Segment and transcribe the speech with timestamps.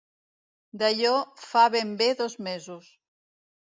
[0.83, 1.13] D'allò
[1.51, 2.93] fa ben bé dos mesos.